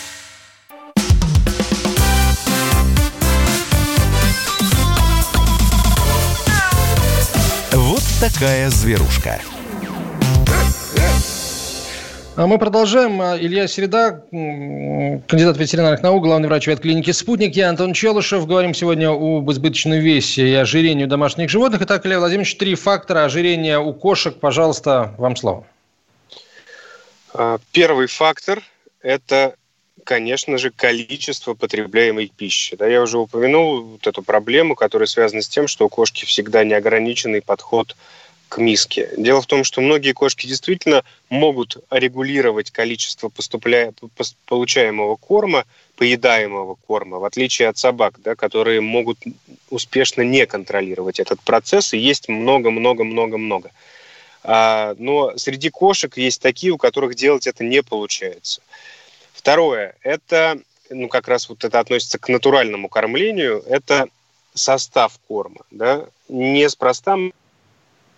[7.73, 9.41] Вот такая зверушка.
[12.37, 13.22] А мы продолжаем.
[13.22, 14.24] А, Илья Середа,
[15.28, 17.55] кандидат ветеринарных наук, главный врач ветклиники «Спутник».
[17.55, 18.45] Я Антон Челышев.
[18.49, 21.82] Говорим сегодня об избыточном весе и ожирении у домашних животных.
[21.82, 24.35] Итак, Илья Владимирович, три фактора ожирения у кошек.
[24.35, 25.64] Пожалуйста, вам слово.
[27.32, 28.64] А, первый фактор–
[29.01, 29.55] это,
[30.03, 32.74] конечно же, количество потребляемой пищи.
[32.74, 36.64] Да, я уже упомянул вот эту проблему, которая связана с тем, что у кошки всегда
[36.64, 37.95] неограниченный подход–
[38.55, 39.11] к миске.
[39.17, 43.93] Дело в том, что многие кошки действительно могут регулировать количество поступля...
[44.47, 45.65] получаемого корма,
[45.97, 49.19] поедаемого корма, в отличие от собак, да, которые могут
[49.71, 53.73] успешно не контролировать этот процесс, и есть много-много-много-много.
[54.45, 58.63] А, но среди кошек есть такие, у которых делать это не получается.
[59.33, 64.07] Второе, это, ну как раз вот это относится к натуральному кормлению, это
[64.55, 65.63] состав корма.
[65.73, 66.07] Да?
[66.29, 67.33] Неспроста мы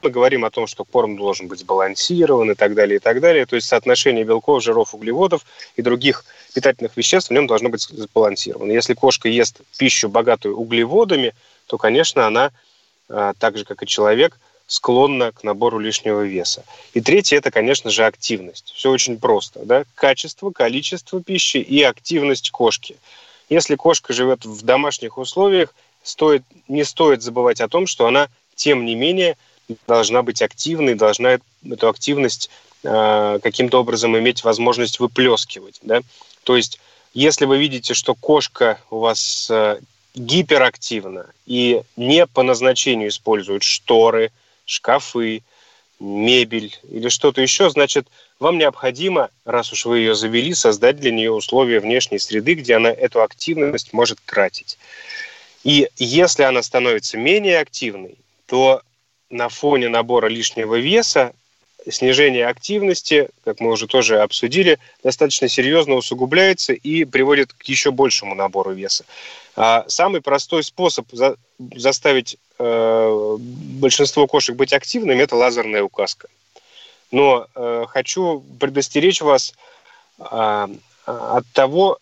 [0.02, 3.46] говорим о том, что корм должен быть сбалансирован и так далее, и так далее.
[3.46, 5.44] То есть соотношение белков, жиров, углеводов
[5.76, 6.24] и других
[6.54, 8.72] питательных веществ в нем должно быть сбалансировано.
[8.72, 11.34] Если кошка ест пищу, богатую углеводами,
[11.66, 12.52] то, конечно, она,
[13.08, 16.64] а, так же, как и человек, склонна к набору лишнего веса.
[16.92, 18.72] И третье– это, конечно же, активность.
[18.74, 19.64] Все очень просто.
[19.64, 19.84] Да?
[19.94, 22.96] Качество, количество пищи и активность кошки.
[23.48, 25.72] Если кошка живет в домашних условиях,
[26.02, 29.36] стоит, не стоит забывать о том, что она, тем не менее,
[29.86, 31.38] должна быть активной, должна
[31.68, 32.50] эту активность
[32.84, 35.80] э, каким-то образом иметь возможность выплескивать.
[35.82, 36.02] Да?
[36.44, 36.78] То есть,
[37.14, 39.80] если вы видите, что кошка у вас э,
[40.14, 44.30] гиперактивна и не по назначению использует шторы,
[44.64, 45.42] шкафы,
[45.98, 48.06] мебель или что-то еще, значит,
[48.38, 52.90] вам необходимо, раз уж вы ее завели, создать для нее условия внешней среды, где она
[52.90, 54.78] эту активность может тратить.
[55.64, 58.82] И если она становится менее активной, то
[59.30, 61.32] на фоне набора лишнего веса
[61.88, 68.34] снижение активности, как мы уже тоже обсудили, достаточно серьезно усугубляется и приводит к еще большему
[68.34, 69.04] набору веса.
[69.54, 71.36] А самый простой способ за,
[71.76, 76.28] заставить э, большинство кошек быть активными– это лазерная указка.
[77.12, 79.54] Но э, хочу предостеречь вас
[80.18, 80.68] э,
[81.04, 81.98] от того,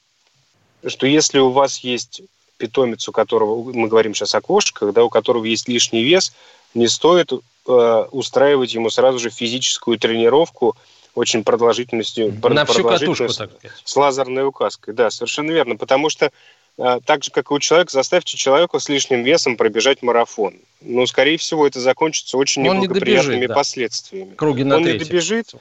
[0.86, 2.22] что если у вас есть
[2.56, 6.32] питомец, у которого, мы говорим сейчас о кошках, да, у которого есть лишний вес,
[6.74, 10.76] не стоит э, устраивать ему сразу же физическую тренировку
[11.14, 12.34] очень продолжительностью.
[12.42, 13.50] На всю катушку, так.
[13.84, 15.76] С лазерной указкой, да, совершенно верно.
[15.76, 16.30] Потому что
[16.76, 20.54] а, так же, как и у человека, заставьте человека с лишним весом пробежать марафон.
[20.80, 23.54] Ну, скорее всего, это закончится очень Но неблагоприятными добежит, да.
[23.54, 24.34] последствиями.
[24.34, 25.52] Круги на Он не добежит,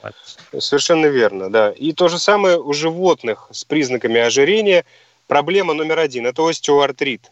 [0.58, 1.70] совершенно верно, да.
[1.70, 4.84] И то же самое у животных с признаками ожирения.
[5.28, 7.30] Проблема номер один– это остеоартрит.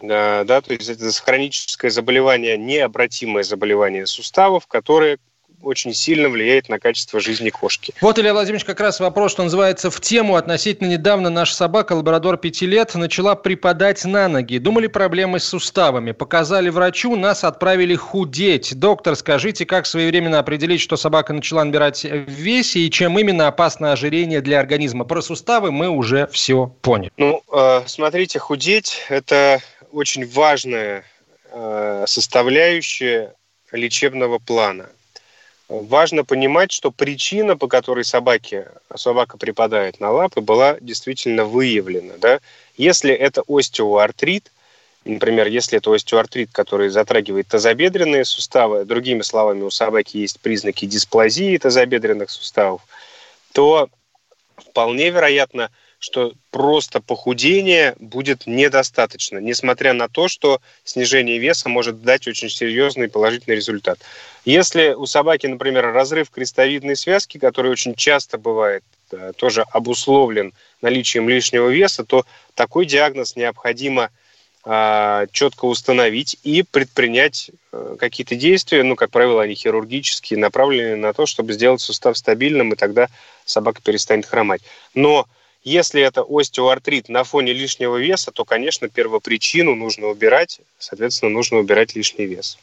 [0.00, 5.18] Да, да, то есть это хроническое заболевание, необратимое заболевание суставов, которое
[5.62, 7.92] очень сильно влияет на качество жизни кошки.
[8.00, 10.36] Вот, Илья Владимирович, как раз вопрос, что называется, в тему.
[10.36, 14.58] Относительно недавно наша собака, лабрадор 5 лет, начала припадать на ноги.
[14.58, 16.12] Думали проблемы с суставами.
[16.12, 18.78] Показали врачу, нас отправили худеть.
[18.78, 23.92] Доктор, скажите, как своевременно определить, что собака начала набирать в весе и чем именно опасно
[23.92, 25.04] ожирение для организма?
[25.04, 27.10] Про суставы мы уже все поняли.
[27.16, 29.60] Ну, э, смотрите, худеть– это
[29.96, 31.04] очень важная
[31.50, 33.34] э, составляющая
[33.72, 34.90] лечебного плана
[35.68, 42.14] важно понимать, что причина, по которой собаке, собака припадает на лапы, была действительно выявлена.
[42.18, 42.40] Да?
[42.76, 44.52] Если это остеоартрит,
[45.06, 51.56] например, если это остеоартрит, который затрагивает тазобедренные суставы, другими словами, у собаки есть признаки дисплазии
[51.56, 52.82] тазобедренных суставов,
[53.52, 53.88] то
[54.56, 62.28] вполне вероятно– что просто похудение будет недостаточно, несмотря на то, что снижение веса может дать
[62.28, 63.98] очень серьезный положительный результат.
[64.44, 71.28] Если у собаки, например, разрыв крестовидной связки, который очень часто бывает, э, тоже обусловлен наличием
[71.28, 72.24] лишнего веса, то
[72.54, 74.10] такой диагноз необходимо
[74.68, 81.12] а, четко установить и предпринять э, какие-то действия, ну, как правило, они хирургические, направленные на
[81.12, 83.06] то, чтобы сделать сустав стабильным, и тогда
[83.44, 84.62] собака перестанет хромать.
[84.92, 85.28] Но
[85.66, 91.96] если это остеоартрит на фоне лишнего веса, то, конечно, первопричину нужно убирать, соответственно, нужно убирать
[91.96, 92.56] лишний вес.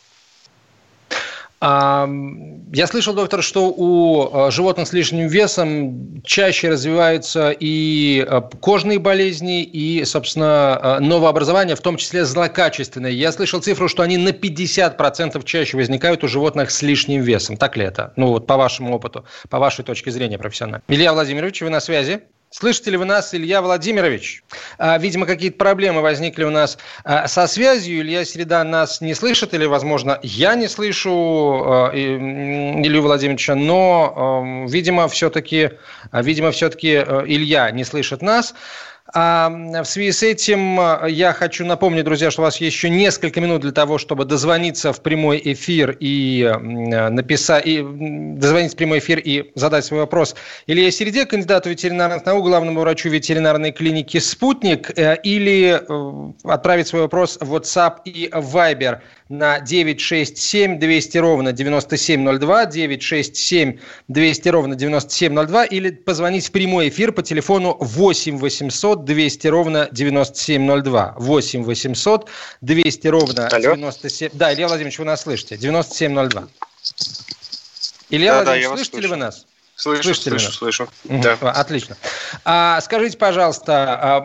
[1.62, 9.00] Я слышал, доктор, что у э, животных с лишним весом чаще развиваются и э, кожные
[9.00, 13.18] болезни, и, собственно, э, новообразования, в том числе злокачественные.
[13.18, 17.56] Я слышал цифру, что они на 50% чаще возникают у животных с лишним весом.
[17.56, 18.12] Так ли это?
[18.18, 20.82] Ну вот по вашему опыту, по вашей точке зрения профессионально.
[20.90, 22.24] Илья Владимирович, вы на связи?
[22.54, 24.44] Слышите ли вы нас, Илья Владимирович?
[24.78, 28.02] А, видимо, какие-то проблемы возникли у нас а, со связью.
[28.02, 35.08] Илья Середа нас не слышит, или, возможно, я не слышу а, Илью Владимировича, но, видимо,
[35.08, 35.72] все-таки,
[36.12, 38.54] видимо, все-таки Илья не слышит нас.
[39.16, 39.50] А
[39.84, 43.62] в связи с этим э, я хочу напомнить, друзья, что у вас еще несколько минут
[43.62, 49.20] для того, чтобы дозвониться в прямой эфир и э, написать, и дозвониться в прямой эфир
[49.20, 50.36] и задать свой вопрос
[50.66, 55.80] Илья Середе, кандидату ветеринарных наук, главному врачу ветеринарной клиники «Спутник», э, или
[56.44, 58.98] отправить свой вопрос в WhatsApp и Viber–
[59.34, 67.24] на 967 200 ровно 9702, 967 200 ровно 9702 или позвонить в прямой эфир по
[67.24, 71.16] телефону 8 800 200 ровно 9702.
[71.18, 72.30] 8 800
[72.62, 73.76] 200 ровно Алло.
[73.76, 74.30] 97...
[74.34, 75.58] Да, Илья Владимирович, вы нас слышите.
[75.58, 76.48] 9702.
[78.10, 79.46] Илья да, Владимирович, да, слышите ли вы нас?
[79.76, 80.54] Слышу, Слышите слышу, меня?
[80.54, 80.90] слышу.
[81.10, 81.52] Угу, да.
[81.52, 81.98] Отлично.
[82.46, 84.24] А, скажите, пожалуйста, а,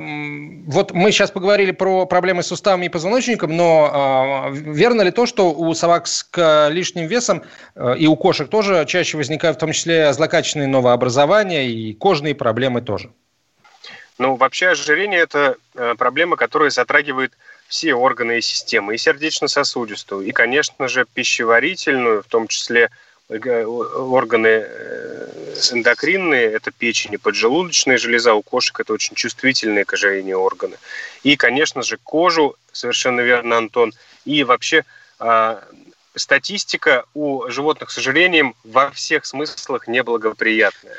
[0.66, 5.24] вот мы сейчас поговорили про проблемы с суставами и позвоночником, но а, верно ли то,
[5.24, 6.28] что у собак с
[6.70, 7.42] лишним весом
[7.74, 12.82] а, и у кошек тоже чаще возникают в том числе злокачественные новообразования и кожные проблемы
[12.82, 13.10] тоже?
[14.18, 17.32] Ну, вообще ожирение– это э, проблема, которая затрагивает
[17.68, 22.90] все органы и системы, и сердечно-сосудистую, и, конечно же, пищеварительную, в том числе
[23.28, 30.40] органы э, эндокринные, это печень и поджелудочная железа, у кошек это очень чувствительные к ожирению
[30.40, 30.76] органы.
[31.22, 33.92] И, конечно же, кожу, совершенно верно, Антон,
[34.24, 34.84] и вообще
[35.18, 35.62] а,
[36.14, 40.96] статистика у животных с ожирением во всех смыслах неблагоприятная.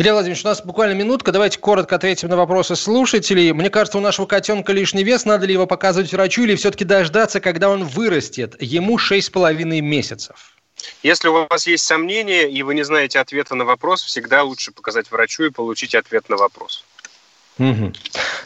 [0.00, 1.32] Илья Владимирович, у нас буквально минутка.
[1.32, 3.50] Давайте коротко ответим на вопросы слушателей.
[3.50, 5.24] Мне кажется, у нашего котенка лишний вес.
[5.24, 8.54] Надо ли его показывать врачу или все-таки дождаться, когда он вырастет?
[8.60, 10.56] Ему 6,5 месяцев.
[11.02, 15.10] Если у вас есть сомнения и вы не знаете ответа на вопрос, всегда лучше показать
[15.10, 16.84] врачу и получить ответ на вопрос.
[17.58, 17.92] Угу.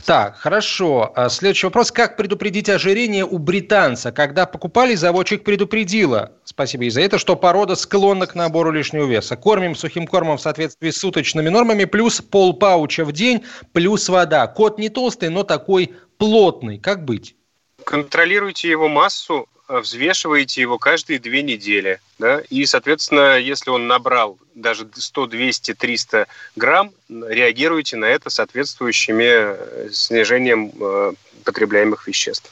[0.05, 1.13] Так, хорошо.
[1.15, 1.93] А следующий вопрос.
[1.93, 4.11] Как предупредить ожирение у британца?
[4.11, 9.37] Когда покупали, заводчик предупредила, спасибо ей за это, что порода склонна к набору лишнего веса.
[9.37, 14.47] Кормим сухим кормом в соответствии с суточными нормами, плюс пол пауча в день, плюс вода.
[14.47, 16.79] Кот не толстый, но такой плотный.
[16.79, 17.37] Как быть?
[17.85, 22.01] Контролируйте его массу, взвешиваете его каждые две недели.
[22.19, 22.43] Да?
[22.51, 29.89] И, соответственно, если он набрал даже 100, 200, 300 грамм, реагируете на это соответствующими э,
[29.93, 31.13] снижением э,
[31.45, 32.51] потребляемых веществ,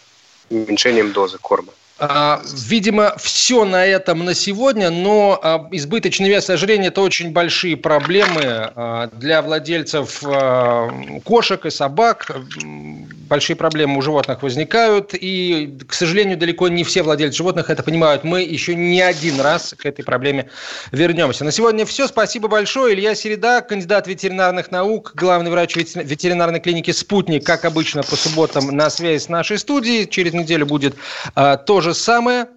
[0.48, 1.72] уменьшением дозы корма.
[2.02, 7.30] А, видимо, все на этом на сегодня, но а, избыточный вес и ожирение– это очень
[7.30, 10.22] большие проблемы а, для владельцев
[11.24, 12.30] кошек и собак.
[13.28, 18.24] Большие проблемы у животных возникают, и, к сожалению, далеко не все владельцы животных это понимают.
[18.24, 20.48] Мы еще не один раз к этой проблеме
[20.90, 21.44] вернемся.
[21.44, 22.08] На сегодня все.
[22.08, 22.94] Спасибо большое.
[22.94, 28.90] Илья Середа, кандидат ветеринарных наук, главный врач ветеринарной клиники «Спутник», как обычно, по субботам на
[28.90, 30.08] связи с нашей студией.
[30.08, 30.96] Через неделю будет
[31.66, 32.48] тоже же самое.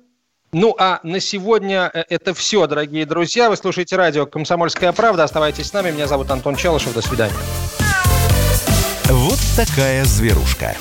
[0.52, 3.50] Ну а на сегодня э, это все, дорогие друзья.
[3.50, 5.24] Вы слушаете радио «Комсомольская правда».
[5.24, 5.90] Оставайтесь с нами.
[5.92, 6.94] Меня зовут Антон Челышев.
[6.94, 7.34] До свидания.
[9.06, 10.76] Вот такая зверушка.